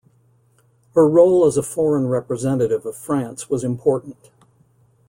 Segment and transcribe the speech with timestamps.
[0.95, 4.31] Her role as a foreign representative of France was important.